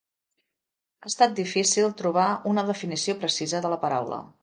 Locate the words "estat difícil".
1.11-1.93